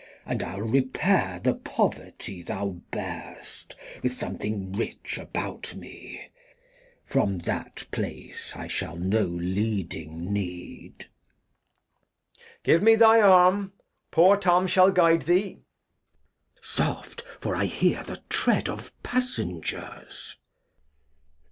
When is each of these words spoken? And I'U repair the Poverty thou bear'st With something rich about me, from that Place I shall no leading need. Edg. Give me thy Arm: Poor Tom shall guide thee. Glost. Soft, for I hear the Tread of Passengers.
And 0.25 0.41
I'U 0.41 0.63
repair 0.63 1.39
the 1.43 1.53
Poverty 1.53 2.41
thou 2.41 2.81
bear'st 2.91 3.75
With 4.01 4.11
something 4.13 4.71
rich 4.71 5.19
about 5.19 5.75
me, 5.75 6.29
from 7.05 7.37
that 7.41 7.85
Place 7.91 8.53
I 8.55 8.65
shall 8.65 8.95
no 8.95 9.21
leading 9.21 10.33
need. 10.33 10.97
Edg. 10.97 12.63
Give 12.63 12.81
me 12.81 12.95
thy 12.95 13.21
Arm: 13.21 13.73
Poor 14.09 14.37
Tom 14.37 14.65
shall 14.65 14.89
guide 14.89 15.27
thee. 15.27 15.51
Glost. 16.55 16.63
Soft, 16.63 17.23
for 17.39 17.55
I 17.55 17.65
hear 17.65 18.01
the 18.01 18.23
Tread 18.27 18.67
of 18.67 18.91
Passengers. 19.03 20.37